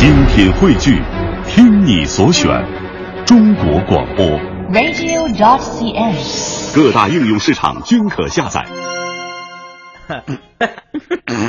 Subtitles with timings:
[0.00, 1.02] 精品汇聚，
[1.46, 2.48] 听你所选，
[3.26, 4.24] 中国广播。
[4.72, 6.74] radio.dot.cn，。
[6.74, 8.64] 各大应用市场均可下载。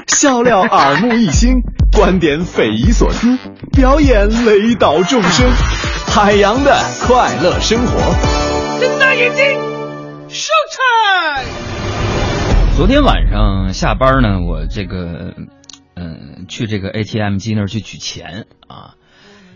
[0.06, 1.62] 笑料耳目一新，
[1.94, 3.38] 观点匪夷所思，
[3.72, 5.50] 表演雷倒众生，
[6.14, 6.78] 海洋的
[7.08, 7.98] 快乐生活。
[8.82, 9.46] 睁大眼睛
[10.28, 11.48] ，show time！
[12.76, 15.36] 昨天晚上下班呢，我这个
[16.02, 18.96] 嗯、去这个 ATM 机那儿去取钱啊，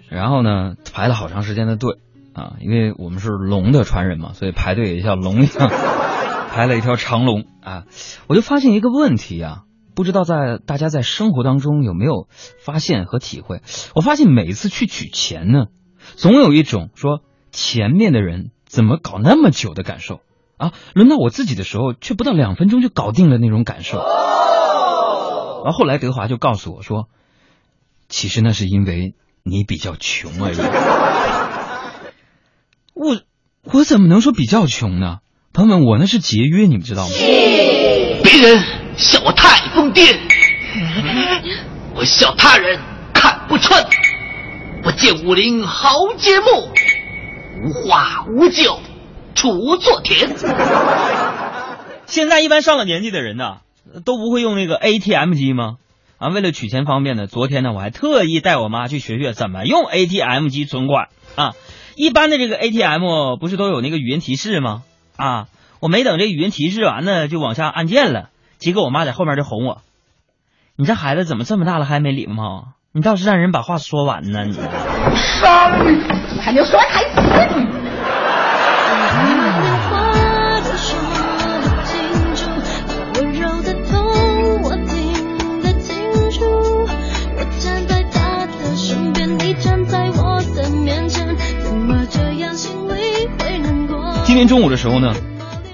[0.09, 1.95] 然后呢排了好长时间的队
[2.33, 5.69] 啊，因为我们是龙的传人嘛，所以排队也像龙一样
[6.51, 7.85] 排了一条长龙啊。
[8.27, 9.63] 我就发现一个问题啊，
[9.95, 12.27] 不知道在大家在生活当中有没有
[12.63, 13.61] 发现和体会？
[13.95, 15.65] 我发现每次去取钱呢，
[16.15, 20.21] 总有一种说前面的人怎么搞那么久的感受。
[20.57, 23.97] 啊，轮到我自己的时候，却不到两分钟就搞定了那种感受。
[25.65, 27.07] 然后后来德华就告诉我说，
[28.07, 30.57] 其实那是因为你比较穷而已。
[32.93, 33.19] 我
[33.63, 35.21] 我怎么能说比较穷呢？
[35.53, 37.15] 朋友们，我那是节约，你们知道吗？
[37.17, 38.63] 别人
[38.95, 40.15] 笑我太疯癫，
[41.95, 42.79] 我笑他人
[43.11, 43.83] 看不穿。
[44.83, 46.45] 我见武林豪杰墓，
[47.65, 48.79] 无花无酒
[49.33, 50.29] 锄作田。
[52.05, 53.61] 现在一般上了年纪的人呢，
[54.05, 55.77] 都不会用那个 ATM 机吗？
[56.17, 61.53] 啊，为了取钱方便呢，昨天呢我还特意带我妈去学学怎么用 ATM 机存款啊。
[61.95, 64.83] 一般的这个 ATM 不是都有那个语音提示吗？
[65.17, 65.47] 啊，
[65.79, 68.29] 我没等这语音提示完呢，就往下按键了。
[68.57, 69.81] 结果我妈在后面就哄我
[70.77, 72.69] ：“你这孩子怎么这么大了还没礼貌？
[72.93, 74.55] 你倒是让人把话说完呢！”你
[76.41, 76.87] 还没有说完
[94.35, 95.13] 今天中午的时候呢，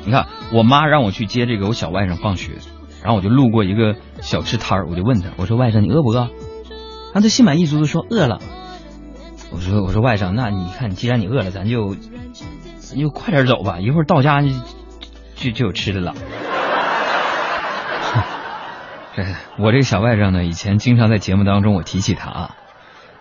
[0.05, 2.59] 你看我妈让我去接这个我小外甥放学，
[3.01, 6.19] 然后我就路过一个小吃摊儿，我就问他，我说外甥你饿不饿？
[6.19, 8.39] 然后他心满意足的说饿了。
[9.51, 11.95] 我说我说外甥，那你看既然你饿了，咱就
[12.77, 16.13] 咱就快点走吧，一会儿到家就就有吃的了。
[19.57, 22.55] 我这个小外甥呢，以前经常在节目当中我提起他啊。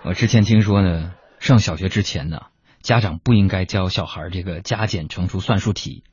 [0.02, 2.40] 我之前听说呢，上小学之前呢，
[2.82, 6.04] 家长不应该教小孩这个加减乘除算术题。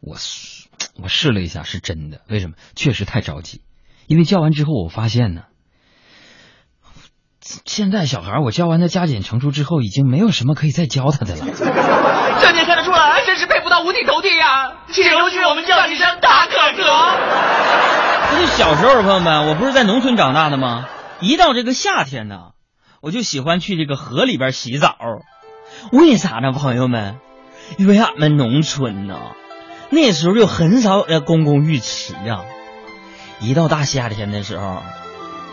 [0.00, 0.68] 我试
[1.02, 2.20] 我试了一下，是真的。
[2.28, 2.56] 为什么？
[2.74, 3.62] 确实太着急。
[4.06, 5.44] 因为教完之后，我发现呢，
[7.40, 11.46] 现在小孩我教完他加减乘除之后，已经没有什么可以再教他的了。
[12.42, 14.84] 这你也看得出来，真是佩服到五体投地呀！
[14.92, 16.82] 请容许我们叫一声大哥哥。
[18.30, 20.86] 不是小时候，朋友们，我不是在农村长大的吗？
[21.20, 22.50] 一到这个夏天呢，
[23.00, 24.96] 我就喜欢去这个河里边洗澡。
[25.92, 27.18] 为啥呢，朋友们？
[27.78, 29.18] 因为俺们农村呢，
[29.90, 32.44] 那时候就很少有这公共浴池啊。
[33.40, 34.82] 一到大夏天的时候，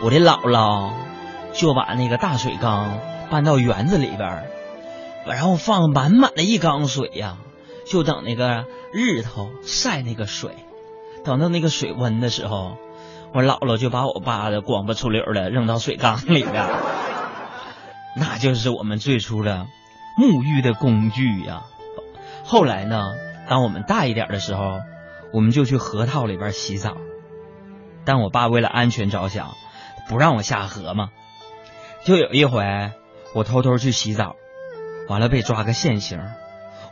[0.04, 0.92] 我的姥姥
[1.54, 3.00] 就把那个大水缸
[3.30, 4.44] 搬到园子里边，
[5.26, 7.38] 然后放满满的一缸水呀、
[7.90, 10.52] 就等那个日头晒那个水。
[11.24, 12.78] 等到那个水温的时候，
[13.34, 16.68] 我姥姥就把我爸的光不出溜的扔到水缸里边，
[18.18, 19.68] 那就是我们最初的
[20.18, 21.64] 沐浴的工具呀。
[22.44, 23.14] 后来呢，
[23.50, 24.80] 当我们大一点的时候，
[25.34, 26.98] 我们就去河套里边洗澡。
[28.04, 29.52] 但我爸为了安全着想，
[30.10, 31.10] 不让我下河嘛。
[32.04, 32.92] 就有一回，
[33.36, 34.36] 我偷偷去洗澡，
[35.08, 36.20] 完了被抓个现行。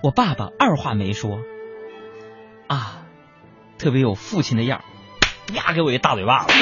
[0.03, 1.39] 我爸爸二话没说，
[2.67, 3.01] 啊，
[3.77, 6.53] 特别有父亲的样儿，呀给我一大嘴巴子，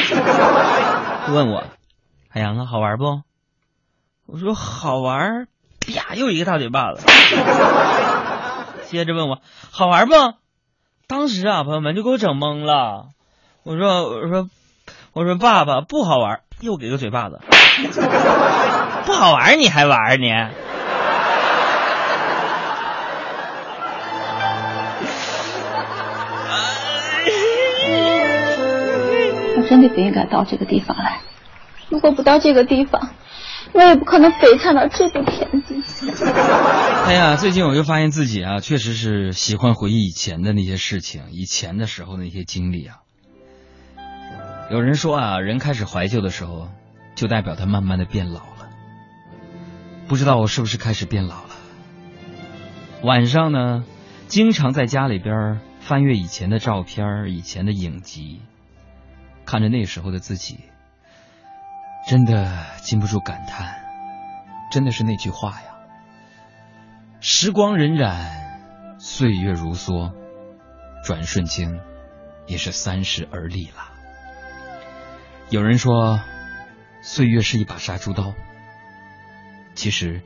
[1.28, 1.66] 就 问我
[2.30, 3.22] ：“海洋啊，好玩不？”
[4.26, 5.48] 我说：“好玩儿。”
[5.94, 7.06] 啪，又一个大嘴巴子。
[8.86, 9.40] 接着问我
[9.72, 10.14] ：“好玩不？”
[11.08, 13.10] 当时啊，朋友们就给我整懵了。
[13.64, 14.50] 我说：“我说，
[15.14, 17.40] 我说爸爸不好玩。”又给个嘴巴子。
[19.06, 20.32] 不好玩你还玩你？
[29.56, 31.20] 我真的不应该到这个地方来。
[31.90, 33.12] 如果不到这个地方，
[33.74, 35.77] 我也不可能悲惨到这步田地。
[37.08, 42.98] 哎呀，最近我就发现自己啊，确实是喜欢回忆以前的那些事情，以前的时候的那些经历啊。
[44.70, 46.70] 有人说啊，人开始怀旧的时候，
[47.16, 48.70] 就代表他慢慢的变老了。
[50.08, 51.50] 不知道我是不是开始变老了？
[53.04, 53.86] 晚上呢，
[54.28, 58.42] 经常在家里边翻阅以前的照片、以前的影集，
[59.46, 60.58] 看着那时候的自己，
[62.10, 63.76] 真的禁不住感叹：
[64.72, 65.77] 真的是那句话呀。
[67.20, 68.14] 时光荏苒，
[69.00, 70.14] 岁月如梭，
[71.04, 71.80] 转瞬间
[72.46, 73.92] 也是三十而立了。
[75.50, 76.20] 有人说，
[77.02, 78.34] 岁月是一把杀猪刀。
[79.74, 80.22] 其实，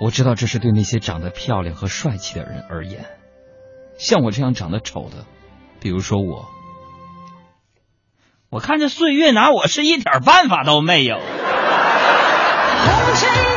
[0.00, 3.06] 我知道这是对那些长得漂亮和帅气的人而言。
[3.96, 5.26] 像我这样长得丑的，
[5.80, 6.48] 比如说我，
[8.48, 11.18] 我看这岁月拿我是一点办法都没有。
[11.18, 13.49] 红尘